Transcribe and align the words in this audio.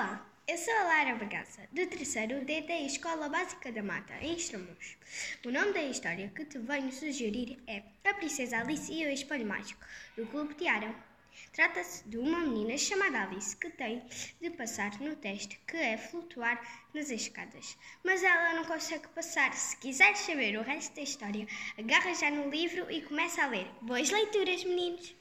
Olá, 0.00 0.26
eu 0.48 0.56
sou 0.56 0.72
a 0.72 0.84
Lara 0.84 1.14
Bagaça, 1.14 1.68
do 1.72 1.86
terceiro 1.86 2.42
D 2.46 2.62
da 2.62 2.74
Escola 2.74 3.28
Básica 3.28 3.70
da 3.70 3.82
Mata, 3.82 4.14
em 4.22 4.34
Estremoz. 4.34 4.96
O 5.44 5.50
nome 5.50 5.74
da 5.74 5.82
história 5.82 6.32
que 6.34 6.46
te 6.46 6.58
venho 6.58 6.90
sugerir 6.90 7.62
é 7.66 7.82
A 8.08 8.14
Princesa 8.14 8.60
Alice 8.60 8.90
e 8.90 9.04
o 9.04 9.10
Espelho 9.10 9.44
Mágico, 9.44 9.84
do 10.16 10.24
Clube 10.28 10.54
de 10.54 10.60
Tiara. 10.60 10.94
Trata-se 11.52 12.08
de 12.08 12.16
uma 12.16 12.40
menina 12.40 12.78
chamada 12.78 13.24
Alice 13.24 13.54
que 13.54 13.68
tem 13.68 14.02
de 14.40 14.48
passar 14.48 14.98
no 15.02 15.16
teste, 15.16 15.60
que 15.66 15.76
é 15.76 15.98
flutuar 15.98 16.58
nas 16.94 17.10
escadas. 17.10 17.76
Mas 18.02 18.24
ela 18.24 18.54
não 18.54 18.64
consegue 18.64 19.06
passar. 19.08 19.52
Se 19.52 19.76
quiseres 19.76 20.20
saber 20.20 20.56
o 20.56 20.62
resto 20.62 20.94
da 20.94 21.02
história, 21.02 21.46
agarra 21.76 22.14
já 22.14 22.30
no 22.30 22.48
livro 22.48 22.90
e 22.90 23.02
começa 23.02 23.42
a 23.42 23.48
ler. 23.48 23.66
Boas 23.82 24.08
leituras, 24.08 24.64
meninos! 24.64 25.19